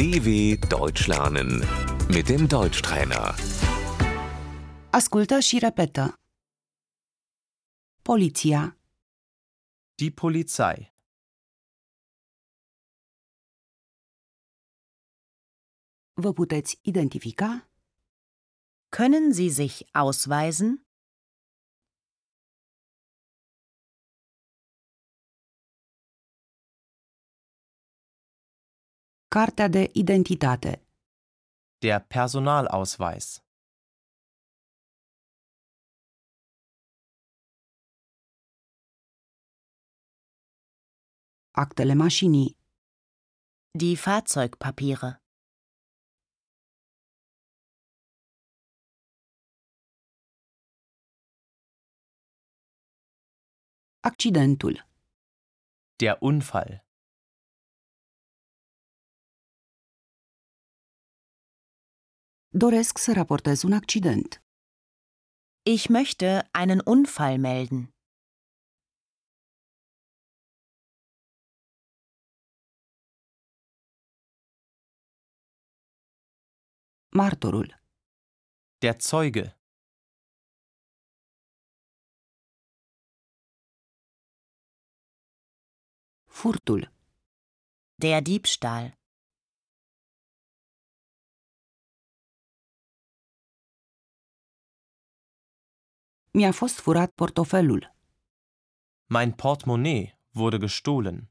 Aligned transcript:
DW 0.00 0.56
Deutsch 0.68 1.06
lernen 1.08 1.50
mit 2.08 2.26
dem 2.28 2.46
Deutschtrainer. 2.48 3.34
Ascultă 4.90 5.38
și 5.38 5.58
repetă. 5.58 6.14
Poliția, 8.02 8.78
Die 9.94 10.10
Polizei. 10.10 10.94
vă 16.12 16.32
puteți 16.32 16.78
identifica? 16.82 17.70
Können 18.96 19.32
Sie 19.32 19.50
sich 19.50 19.80
ausweisen? 19.92 20.89
Cartea 29.36 29.68
de 29.68 29.82
identitate, 29.92 30.72
Der 31.78 31.98
Personalausweis. 32.14 33.26
actele 41.62 41.94
mașinii, 41.94 42.50
Die 43.80 43.96
Fahrzeugpapiere. 43.96 45.10
accidentul, 54.00 54.74
Der 56.00 56.16
Unfall. 56.20 56.89
Doresc 62.52 62.98
să 62.98 63.12
raportez 63.12 63.62
un 63.62 63.72
accident. 63.72 64.42
Ich 65.62 65.84
möchte 65.88 66.48
einen 66.52 66.80
Unfall 66.84 67.38
melden. 67.38 67.94
Martorul, 77.12 77.68
Der 78.82 78.96
Zeuge. 78.98 79.56
furtul, 86.26 86.82
Der 88.02 88.22
Diebstahl. 88.22 88.99
Mi-a 96.36 96.52
fost 96.52 96.78
furat 96.78 97.10
portofelul, 97.14 97.82
Mein 99.14 99.32
Portemonnaie 99.34 100.18
wurde 100.38 100.58
gestohlen. 100.58 101.30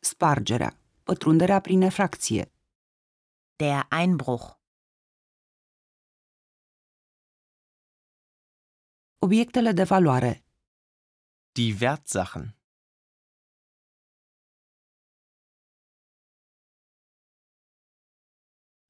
spargerea, 0.00 0.78
pătrunderea 1.04 1.60
prin 1.60 1.80
efracție, 1.82 2.52
Der 3.56 3.86
Einbruch. 3.90 4.60
obiectele 9.18 9.72
de 9.72 9.84
valoare, 9.84 10.44
Die 11.56 11.74
Wertsachen. 11.80 12.46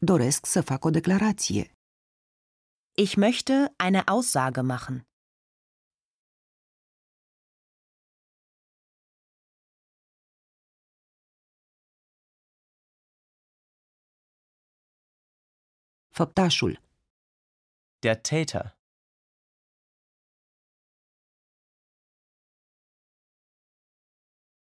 Doresc 0.04 0.46
să 0.46 0.60
fac 0.60 0.84
o 0.84 0.90
declarație, 0.90 1.64
Ich 3.04 3.14
möchte 3.16 3.52
eine 3.76 4.00
Aussage 4.06 4.60
machen. 4.60 5.06
făptașul, 16.18 16.72
Der 17.98 18.16
Täter. 18.20 18.66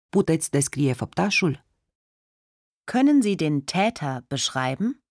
puteți 0.09 0.49
descrie 0.49 0.93
făptașul? 0.93 1.63
Können 2.91 3.21
Sie 3.21 3.35
den 3.35 3.61
Täter 3.71 4.21
beschreiben? 4.27 5.04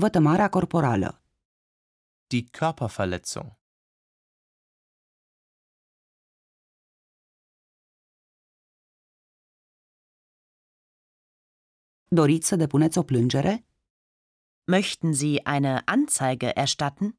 Vătămarea 0.00 0.48
corporală, 0.48 1.22
Die 2.26 2.44
Körperverletzung. 2.50 3.58
doriți 12.08 12.48
să 12.48 12.56
depuneți 12.56 12.98
o 12.98 13.02
plângere? 13.02 13.66
Möchten 14.74 15.12
Sie 15.12 15.40
eine 15.44 15.82
Anzeige 15.84 16.50
erstatten? 16.54 17.18